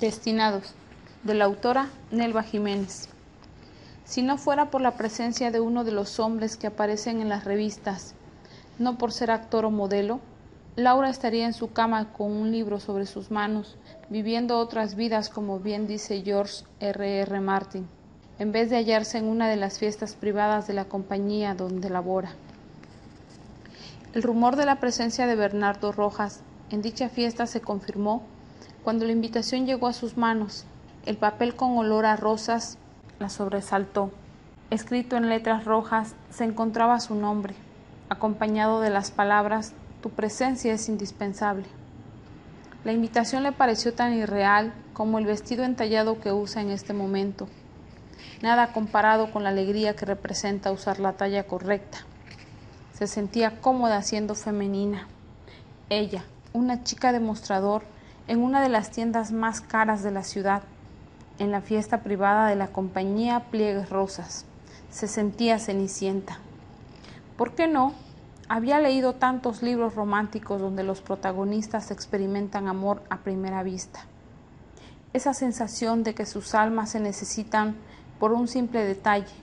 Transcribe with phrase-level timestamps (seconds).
[0.00, 0.72] Destinados,
[1.24, 3.10] de la autora Nelva Jiménez.
[4.06, 7.44] Si no fuera por la presencia de uno de los hombres que aparecen en las
[7.44, 8.14] revistas,
[8.78, 10.20] no por ser actor o modelo,
[10.74, 13.76] Laura estaría en su cama con un libro sobre sus manos,
[14.08, 17.20] viviendo otras vidas como bien dice George R.
[17.20, 17.40] R.
[17.40, 17.86] Martin,
[18.38, 22.32] en vez de hallarse en una de las fiestas privadas de la compañía donde labora.
[24.14, 26.40] El rumor de la presencia de Bernardo Rojas
[26.70, 28.22] en dicha fiesta se confirmó
[28.82, 30.64] cuando la invitación llegó a sus manos.
[31.06, 32.78] El papel con olor a rosas
[33.18, 34.10] la sobresaltó.
[34.70, 37.54] Escrito en letras rojas se encontraba su nombre,
[38.08, 41.66] acompañado de las palabras Tu presencia es indispensable.
[42.84, 47.48] La invitación le pareció tan irreal como el vestido entallado que usa en este momento,
[48.42, 51.98] nada comparado con la alegría que representa usar la talla correcta.
[52.94, 55.06] Se sentía cómoda siendo femenina.
[55.90, 57.82] Ella, una chica demostrador,
[58.30, 60.62] en una de las tiendas más caras de la ciudad,
[61.40, 64.44] en la fiesta privada de la compañía Pliegues Rosas.
[64.88, 66.38] Se sentía cenicienta.
[67.36, 67.92] ¿Por qué no?
[68.48, 74.04] Había leído tantos libros románticos donde los protagonistas experimentan amor a primera vista.
[75.12, 77.74] Esa sensación de que sus almas se necesitan
[78.20, 79.34] por un simple detalle,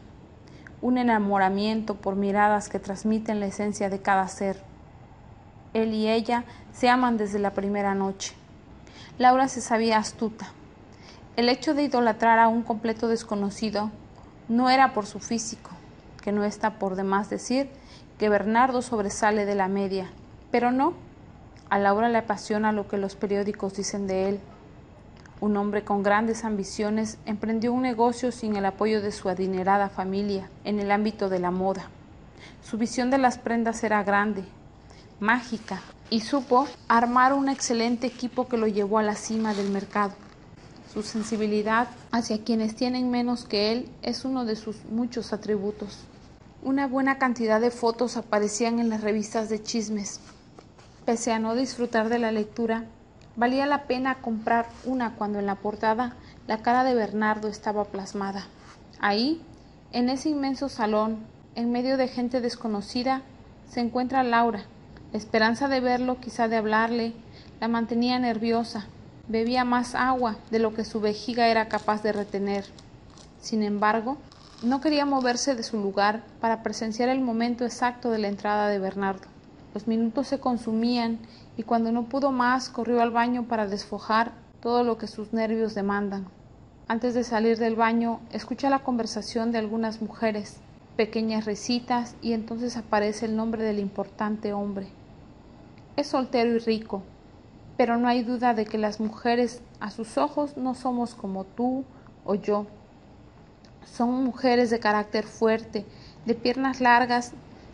[0.81, 4.63] un enamoramiento por miradas que transmiten la esencia de cada ser.
[5.73, 8.33] Él y ella se aman desde la primera noche.
[9.17, 10.51] Laura se sabía astuta,
[11.37, 13.91] el hecho de idolatrar a un completo desconocido
[14.49, 15.69] no era por su físico,
[16.23, 17.69] que no está por demás decir
[18.17, 20.09] que Bernardo sobresale de la media,
[20.49, 20.93] pero no.
[21.69, 24.39] A Laura le apasiona lo que los periódicos dicen de él.
[25.39, 30.49] Un hombre con grandes ambiciones emprendió un negocio sin el apoyo de su adinerada familia
[30.63, 31.89] en el ámbito de la moda.
[32.63, 34.43] Su visión de las prendas era grande,
[35.19, 40.13] mágica, y supo armar un excelente equipo que lo llevó a la cima del mercado.
[40.93, 45.99] Su sensibilidad hacia quienes tienen menos que él es uno de sus muchos atributos.
[46.63, 50.19] Una buena cantidad de fotos aparecían en las revistas de chismes.
[51.05, 52.85] Pese a no disfrutar de la lectura,
[53.35, 56.15] valía la pena comprar una cuando en la portada
[56.47, 58.47] la cara de Bernardo estaba plasmada.
[58.99, 59.41] Ahí,
[59.91, 61.19] en ese inmenso salón,
[61.55, 63.21] en medio de gente desconocida,
[63.69, 64.63] se encuentra Laura.
[65.11, 67.13] La esperanza de verlo, quizá de hablarle,
[67.59, 68.87] la mantenía nerviosa,
[69.29, 72.63] Bebía más agua de lo que su vejiga era capaz de retener.
[73.41, 74.15] Sin embargo,
[74.63, 78.79] no quería moverse de su lugar para presenciar el momento exacto de la entrada de
[78.79, 79.27] Bernardo.
[79.73, 81.19] Los minutos se consumían
[81.57, 84.31] y cuando no pudo más corrió al baño para desfojar
[84.61, 86.29] todo lo que sus nervios demandan.
[86.87, 90.61] Antes de salir del baño, escucha la conversación de algunas mujeres,
[90.97, 94.87] pequeñas risitas y entonces aparece el nombre del importante hombre.
[95.95, 97.03] Es soltero y rico,
[97.77, 101.85] pero no hay duda de que las mujeres a sus ojos no somos como tú
[102.25, 102.65] o yo.
[103.85, 105.85] Son mujeres de carácter fuerte,
[106.25, 107.31] de piernas largas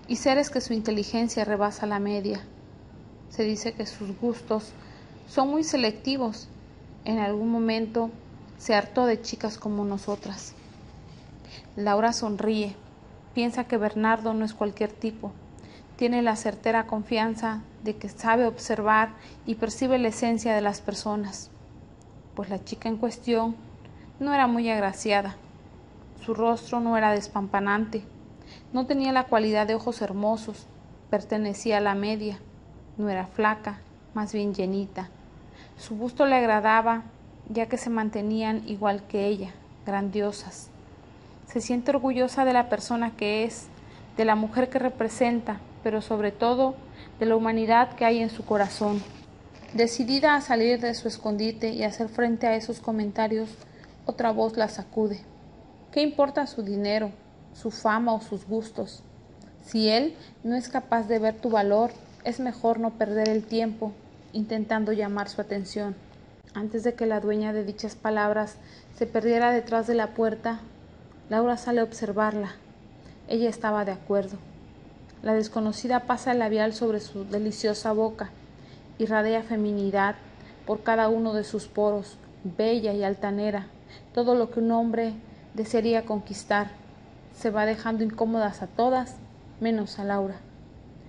[0.08, 2.42] y seres que su inteligencia rebasa la media.
[3.30, 4.74] Se dice que sus gustos
[5.30, 6.50] son muy selectivos.
[7.06, 8.12] En algún momento
[8.58, 10.54] se hartó de chicas como nosotras.
[11.76, 12.76] Laura sonríe,
[13.34, 15.32] piensa que Bernardo no es cualquier tipo.
[15.96, 19.10] Tiene la certera confianza de que sabe observar
[19.46, 21.52] y percibe la esencia de las personas,
[22.36, 23.56] pues la chica en cuestión
[24.20, 25.36] no era muy agraciada,
[26.24, 28.04] su rostro no era despampanante,
[28.72, 30.66] no tenía la cualidad de ojos hermosos,
[31.10, 32.40] pertenecía a la media,
[32.98, 33.80] no era flaca,
[34.14, 35.10] más bien llenita.
[35.78, 37.04] Su busto le agradaba,
[37.50, 39.52] ya que se mantenían igual que ella,
[39.86, 40.70] grandiosas.
[41.54, 43.68] Se siente orgullosa de la persona que es,
[44.18, 46.74] de la mujer que representa, pero sobre todo
[47.20, 49.04] de la humanidad que hay en su corazón.
[49.76, 53.52] Decidida a salir de su escondite y hacer frente a esos comentarios,
[54.08, 55.20] otra voz la sacude.
[55.92, 57.12] ¿Qué importa su dinero,
[57.54, 59.04] su fama o sus gustos?
[59.64, 61.92] Si él no es capaz de ver tu valor,
[62.24, 63.92] es mejor no perder el tiempo
[64.32, 65.96] intentando llamar su atención.
[66.56, 68.56] Antes de que la dueña de dichas palabras
[68.98, 70.60] se perdiera detrás de la puerta,
[71.34, 72.52] Laura sale a observarla.
[73.28, 74.38] Ella estaba de acuerdo.
[75.24, 78.30] La desconocida pasa el labial sobre su deliciosa boca,
[79.00, 80.14] irradia feminidad
[80.68, 83.66] por cada uno de sus poros, bella y altanera,
[84.14, 85.14] todo lo que un hombre
[85.56, 86.68] desearía conquistar.
[87.36, 89.16] Se va dejando incómodas a todas,
[89.60, 90.36] menos a Laura.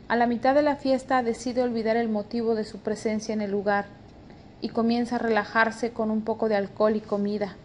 [0.09, 3.50] A la mitad de la fiesta decide olvidar el motivo de su presencia en el
[3.50, 3.88] lugar
[4.62, 7.56] y comienza a relajarse con un poco de alcohol y comida.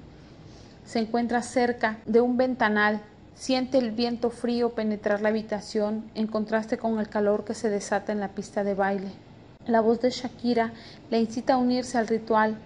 [0.90, 3.00] Se encuentra cerca de un ventanal
[3.36, 8.12] Siente el viento frío penetrar la habitación en contraste con el calor que se desata
[8.12, 9.12] en la pista de baile.
[9.68, 10.74] La voz de Shakira
[11.12, 12.58] le incita a unirse al ritual.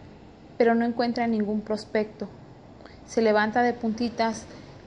[0.58, 2.30] pero no encuentra ningún prospecto.
[3.06, 4.46] Se levanta de puntitas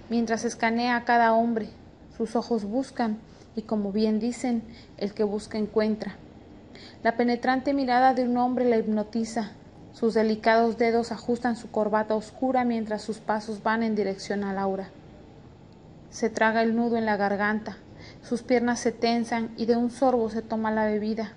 [0.09, 1.69] mientras escanea a cada hombre.
[2.17, 3.19] Sus ojos buscan
[3.55, 4.63] y como bien dicen,
[4.97, 6.17] el que busca encuentra.
[7.03, 9.51] La penetrante mirada de un hombre la hipnotiza.
[9.99, 14.91] Sus delicados dedos ajustan su corbata oscura mientras sus pasos van en dirección a Laura.
[16.11, 17.79] Se traga el nudo en la garganta,
[18.23, 21.33] sus piernas se tensan y de un sorbo se toma la bebida.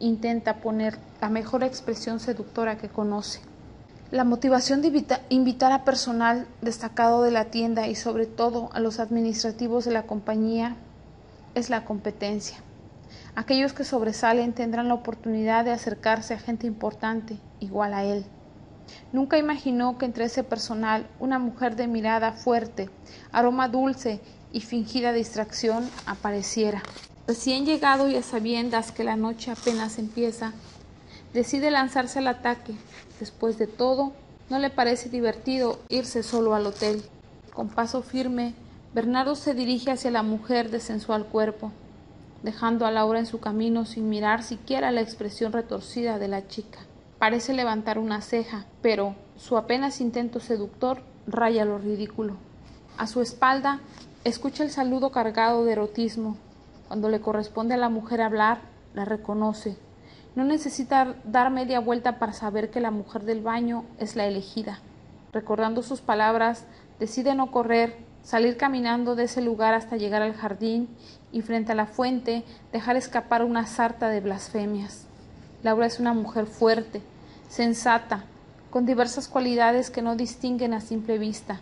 [0.00, 3.38] Intenta poner la mejor expresión seductora que conoce.
[4.10, 8.98] La motivación de invitar a personal destacado de la tienda y sobre todo a los
[8.98, 10.74] administrativos de la compañía
[11.54, 12.56] es la competencia.
[13.34, 18.24] Aquellos que sobresalen tendrán la oportunidad de acercarse a gente importante, igual a él.
[19.12, 22.88] Nunca imaginó que entre ese personal una mujer de mirada fuerte,
[23.32, 24.20] aroma dulce
[24.52, 26.82] y fingida distracción apareciera.
[27.26, 30.52] Recién llegado y a sabiendas que la noche apenas empieza,
[31.34, 32.74] decide lanzarse al ataque.
[33.18, 34.12] Después de todo,
[34.48, 37.02] no le parece divertido irse solo al hotel.
[37.52, 38.54] Con paso firme,
[38.94, 41.72] Bernardo se dirige hacia la mujer de sensual cuerpo,
[42.46, 46.78] dejando a Laura en su camino sin mirar siquiera la expresión retorcida de la chica.
[47.18, 52.36] Parece levantar una ceja, pero su apenas intento seductor raya lo ridículo.
[52.98, 53.80] A su espalda
[54.22, 56.36] escucha el saludo cargado de erotismo.
[56.86, 58.60] Cuando le corresponde a la mujer hablar,
[58.94, 59.76] la reconoce.
[60.36, 64.78] No necesita dar media vuelta para saber que la mujer del baño es la elegida.
[65.32, 66.64] Recordando sus palabras,
[67.00, 67.96] decide no correr,
[68.26, 70.88] salir caminando de ese lugar hasta llegar al jardín
[71.30, 72.42] y frente a la fuente
[72.72, 75.06] dejar escapar una sarta de blasfemias.
[75.62, 77.02] Laura es una mujer fuerte,
[77.48, 78.24] sensata,
[78.70, 81.60] con diversas cualidades que no distinguen a simple vista,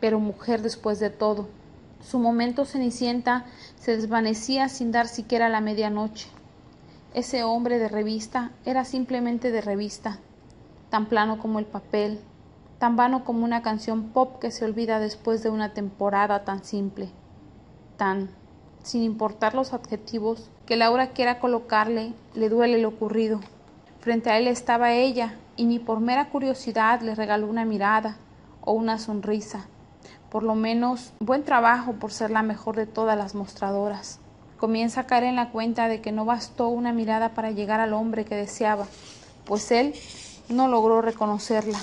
[0.00, 1.48] pero mujer después de todo.
[2.08, 3.44] Su momento cenicienta
[3.80, 6.28] se desvanecía sin dar siquiera la medianoche.
[7.14, 10.18] Ese hombre de revista era simplemente de revista,
[10.88, 12.20] tan plano como el papel,
[12.84, 17.08] tan vano como una canción pop que se olvida después de una temporada tan simple,
[17.96, 18.28] tan,
[18.82, 23.40] sin importar los adjetivos que Laura quiera colocarle, le duele lo ocurrido.
[24.00, 28.18] Frente a él estaba ella, y ni por mera curiosidad le regaló una mirada
[28.60, 29.64] o una sonrisa.
[30.28, 34.20] Por lo menos buen trabajo por ser la mejor de todas las mostradoras.
[34.58, 37.94] Comienza a caer en la cuenta de que no bastó una mirada para llegar al
[37.94, 38.86] hombre que deseaba,
[39.46, 39.94] pues él
[40.50, 41.78] no logró reconocerla.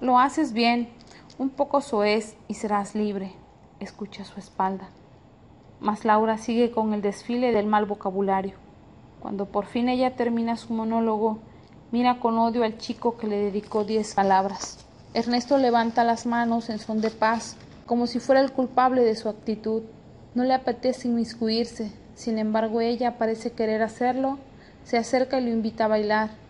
[0.00, 0.90] Lo haces bien,
[1.38, 3.32] un poco soez y serás libre,
[3.80, 4.90] escucha su espalda.
[5.80, 8.56] Mas Laura sigue con el desfile del mal vocabulario.
[9.20, 11.38] Cuando por fin ella termina su monólogo,
[11.92, 14.84] mira con odio al chico que le dedicó diez palabras.
[15.14, 17.56] Ernesto levanta las manos en son de paz,
[17.86, 19.82] como si fuera el culpable de su actitud.
[20.34, 24.38] No le apetece inmiscuirse, sin embargo ella parece querer hacerlo,
[24.84, 26.45] se acerca y lo invita a bailar.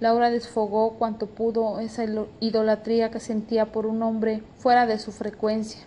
[0.00, 2.04] Laura desfogó cuanto pudo esa
[2.38, 5.80] idolatría que sentía por un hombre fuera de su frecuencia.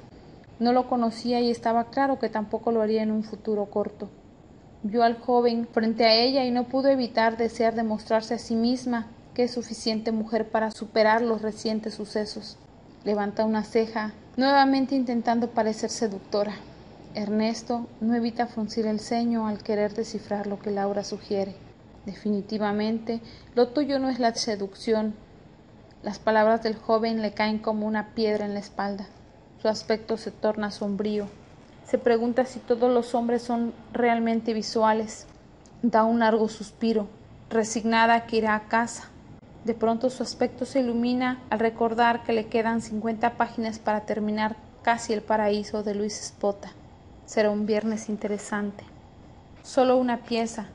[0.59, 4.09] No lo conocía y estaba claro que tampoco lo haría en un futuro corto.
[4.83, 9.07] Vio al joven frente a ella y no pudo evitar desear demostrarse a sí misma
[9.33, 12.57] que es suficiente mujer para superar los recientes sucesos.
[13.05, 16.53] Levanta una ceja, nuevamente intentando parecer seductora.
[17.15, 21.55] Ernesto no evita fruncir el ceño al querer descifrar lo que Laura sugiere.
[22.05, 23.21] Definitivamente,
[23.53, 25.13] lo tuyo no es la seducción.
[26.01, 29.05] Las palabras del joven le caen como una piedra en la espalda.
[29.61, 31.27] Su aspecto se torna sombrío.
[31.85, 35.27] Se pregunta si todos los hombres son realmente visuales.
[35.83, 37.07] Da un largo suspiro,
[37.49, 39.09] resignada que irá a casa.
[39.65, 44.55] De pronto su aspecto se ilumina al recordar que le quedan cincuenta páginas para terminar
[44.81, 46.71] casi el paraíso de Luis Espota.
[47.25, 48.83] Será un viernes interesante.
[49.61, 50.65] Solo una pieza,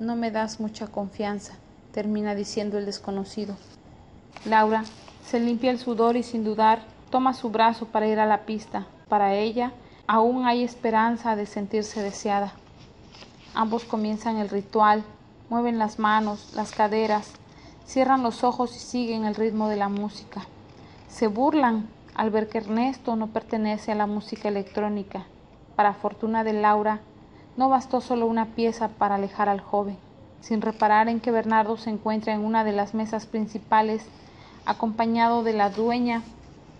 [0.00, 1.54] no me das mucha confianza,
[1.92, 3.56] termina diciendo el desconocido.
[4.44, 4.84] Laura
[5.24, 8.86] se limpia el sudor y sin dudar toma su brazo para ir a la pista.
[9.08, 9.72] Para ella
[10.06, 12.52] aún hay esperanza de sentirse deseada.
[13.54, 15.04] Ambos comienzan el ritual,
[15.50, 17.32] mueven las manos, las caderas,
[17.86, 20.42] cierran los ojos y siguen el ritmo de la música.
[21.08, 25.26] Se burlan al ver que Ernesto no pertenece a la música electrónica.
[25.76, 27.00] Para fortuna de Laura,
[27.60, 29.98] no bastó solo una pieza para alejar al joven.
[30.40, 34.02] Sin reparar en que Bernardo se encuentra en una de las mesas principales,
[34.64, 36.22] acompañado de la dueña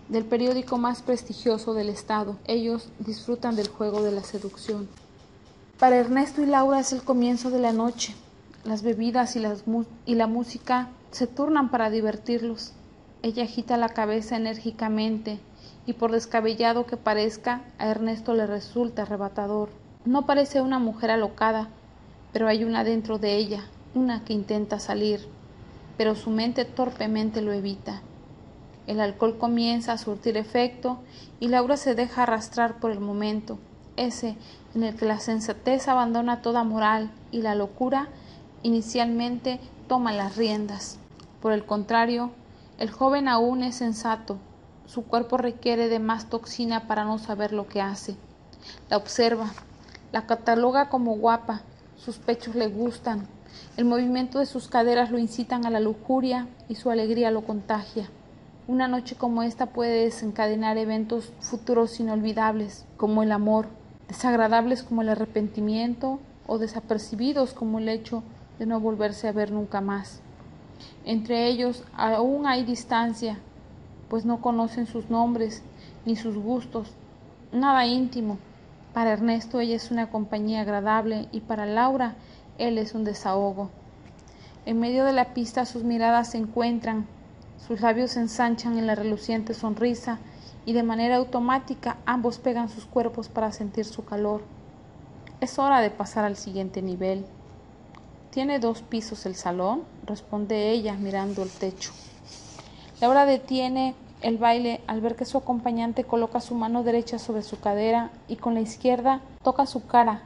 [0.08, 2.36] del periódico más prestigioso del estado.
[2.46, 4.88] Ellos disfrutan del juego de la seducción.
[5.78, 8.14] Para Ernesto y Laura es el comienzo de la noche.
[8.64, 9.42] Las bebidas y,
[10.06, 12.72] y la música se turnan para divertirlos.
[13.20, 15.40] Ella agita la cabeza enérgicamente
[15.84, 19.68] y por descabellado que parezca, a Ernesto le resulta arrebatador.
[20.06, 21.68] No parece una mujer alocada,
[22.32, 23.64] pero hay una dentro de ella,
[23.94, 25.28] una que intenta salir.
[26.00, 28.00] pero su mente torpemente lo evita.
[28.86, 30.98] El alcohol comienza a surtir efecto
[31.40, 33.58] y Laura se deja arrastrar por el momento,
[33.98, 34.36] ese
[34.74, 38.08] en el que la sensatez abandona toda moral y la locura
[38.62, 40.98] inicialmente toma las riendas.
[41.42, 42.30] Por el contrario,
[42.78, 44.38] el joven aún es sensato,
[44.86, 48.16] su cuerpo requiere de más toxina para no saber lo que hace.
[48.88, 49.52] La observa,
[50.12, 51.62] la cataloga como guapa,
[51.96, 53.26] sus pechos le gustan,
[53.76, 58.08] el movimiento de sus caderas lo incitan a la lujuria y su alegría lo contagia.
[58.68, 63.66] Una noche como esta puede desencadenar eventos futuros inolvidables, como el amor,
[64.08, 68.22] desagradables como el arrepentimiento o desapercibidos como el hecho
[68.58, 70.20] de no volverse a ver nunca más.
[71.04, 73.38] Entre ellos aún hay distancia,
[74.08, 75.62] pues no conocen sus nombres
[76.04, 76.92] ni sus gustos,
[77.52, 78.38] nada íntimo.
[78.92, 82.16] Para Ernesto ella es una compañía agradable y para Laura
[82.58, 83.70] él es un desahogo.
[84.66, 87.06] En medio de la pista sus miradas se encuentran,
[87.66, 90.18] sus labios se ensanchan en la reluciente sonrisa
[90.66, 94.42] y de manera automática ambos pegan sus cuerpos para sentir su calor.
[95.40, 97.24] Es hora de pasar al siguiente nivel.
[98.30, 99.84] ¿Tiene dos pisos el salón?
[100.04, 101.92] responde ella mirando el techo.
[103.00, 107.58] Laura detiene el baile al ver que su acompañante coloca su mano derecha sobre su
[107.58, 110.22] cadera y con la izquierda toca su cara.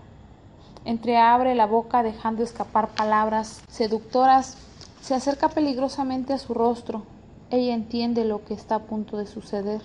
[0.84, 4.56] Entreabre la boca dejando escapar palabras seductoras.
[5.00, 7.02] Se acerca peligrosamente a su rostro.
[7.50, 9.82] Ella entiende lo que está a punto de suceder.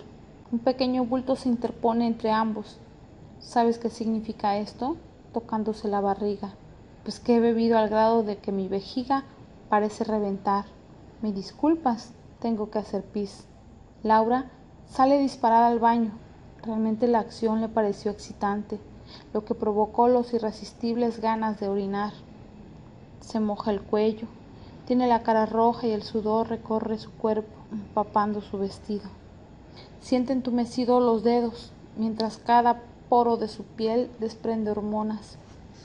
[0.51, 2.77] Un pequeño bulto se interpone entre ambos.
[3.39, 4.97] ¿Sabes qué significa esto?
[5.33, 6.53] tocándose la barriga.
[7.03, 9.23] Pues que he bebido al grado de que mi vejiga
[9.69, 10.65] parece reventar.
[11.21, 12.13] ¿Me disculpas?
[12.39, 13.45] Tengo que hacer pis.
[14.03, 14.45] Laura
[14.89, 16.11] sale disparada al baño.
[16.63, 18.79] Realmente la acción le pareció excitante,
[19.33, 22.13] lo que provocó los irresistibles ganas de orinar.
[23.19, 24.27] Se moja el cuello,
[24.85, 29.09] tiene la cara roja y el sudor recorre su cuerpo, empapando su vestido.
[30.01, 35.37] Siente entumecidos los dedos, mientras cada poro de su piel desprende hormonas.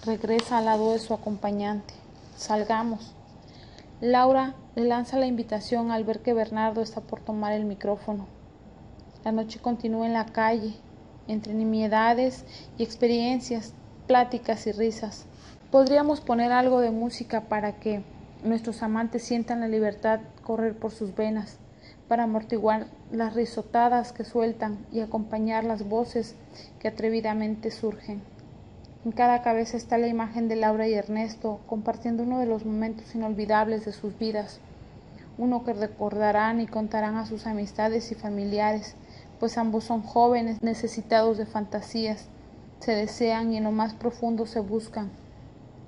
[0.05, 1.95] Regresa al lado de su acompañante.
[2.37, 3.13] Salgamos.
[4.01, 8.27] Laura le lanza la invitación al ver que Bernardo está por tomar el micrófono.
[9.25, 10.75] La noche continúa en la calle,
[11.29, 12.45] entre nimiedades
[12.77, 13.73] y experiencias,
[14.07, 15.27] pláticas y risas.
[15.71, 18.03] Podríamos poner algo de música para que
[18.43, 21.59] nuestros amantes sientan la libertad correr por sus venas,
[22.09, 26.35] para amortiguar las risotadas que sueltan y acompañar las voces
[26.81, 28.34] que atrevidamente surgen.
[29.05, 33.15] En cada cabeza está la imagen de Laura y Ernesto compartiendo uno de los momentos
[33.15, 34.61] inolvidables de sus vidas,
[35.37, 38.97] uno que recordarán y contarán a sus amistades y familiares,
[39.39, 42.29] pues ambos son jóvenes necesitados de fantasías,
[42.81, 45.11] se desean y en lo más profundo se buscan.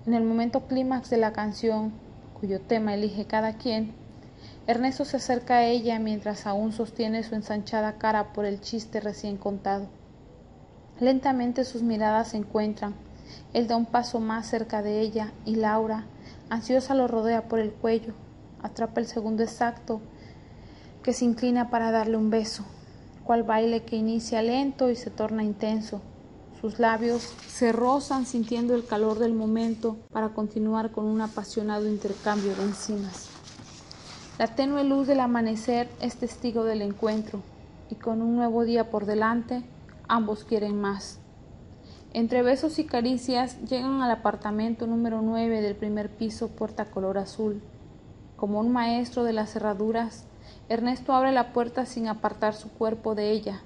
[0.06, 1.92] En el momento clímax de la canción,
[2.38, 3.94] cuyo tema elige cada quien,
[4.66, 9.38] Ernesto se acerca a ella mientras aún sostiene su ensanchada cara por el chiste recién
[9.38, 9.86] contado.
[11.00, 12.94] Lentamente sus miradas se encuentran,
[13.52, 16.06] él da un paso más cerca de ella y Laura,
[16.50, 18.14] ansiosa, lo rodea por el cuello,
[18.62, 20.00] atrapa el segundo exacto,
[21.02, 22.64] que se inclina para darle un beso,
[23.24, 26.00] cual baile que inicia lento y se torna intenso.
[26.60, 32.54] Sus labios se rozan sintiendo el calor del momento para continuar con un apasionado intercambio
[32.56, 33.28] de encimas.
[34.38, 37.40] La tenue luz del amanecer es testigo del encuentro
[37.90, 39.62] y con un nuevo día por delante,
[40.08, 41.20] ambos quieren más.
[42.16, 47.60] Entre besos y caricias llegan al apartamento número 9 del primer piso, puerta color azul.
[48.36, 50.24] Como un maestro de las cerraduras,
[50.70, 53.60] Ernesto abre la puerta sin apartar su cuerpo de ella.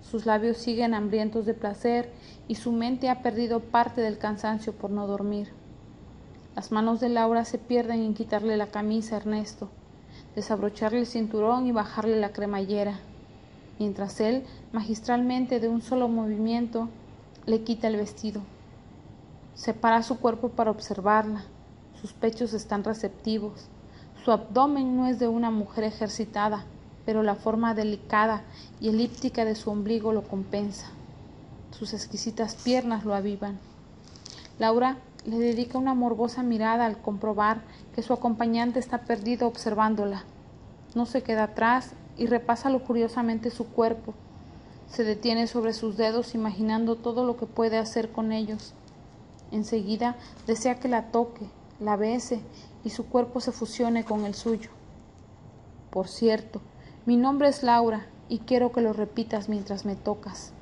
[0.00, 2.10] Sus labios siguen hambrientos de placer
[2.48, 5.50] y su mente ha perdido parte del cansancio por no dormir.
[6.56, 9.68] Las manos de Laura se pierden en quitarle la camisa a Ernesto,
[10.34, 12.98] desabrocharle el cinturón y bajarle la cremallera,
[13.78, 14.42] mientras él,
[14.72, 16.88] magistralmente de un solo movimiento,
[17.46, 18.40] le quita el vestido.
[19.54, 21.44] Separa su cuerpo para observarla.
[22.00, 23.66] Sus pechos están receptivos.
[24.24, 26.64] Su abdomen no es de una mujer ejercitada,
[27.04, 28.42] pero la forma delicada
[28.80, 30.86] y elíptica de su ombligo lo compensa.
[31.72, 33.58] Sus exquisitas piernas lo avivan.
[34.58, 37.62] Laura le dedica una morbosa mirada al comprobar
[37.94, 40.24] que su acompañante está perdido observándola.
[40.94, 44.14] No se queda atrás y repasa lujuriosamente su cuerpo,
[44.92, 48.74] se detiene sobre sus dedos imaginando todo lo que puede hacer con ellos.
[49.50, 51.48] Enseguida desea que la toque,
[51.80, 52.40] la bese
[52.84, 54.68] y su cuerpo se fusione con el suyo.
[55.90, 56.60] Por cierto,
[57.06, 60.52] mi nombre es Laura y quiero que lo repitas mientras me tocas.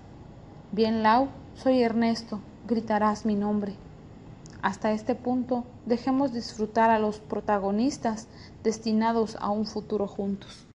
[0.70, 3.75] Bien, Lau, soy Ernesto, gritarás mi nombre.
[4.62, 8.28] Hasta este punto, dejemos disfrutar a los protagonistas
[8.62, 10.69] destinados a un futuro juntos.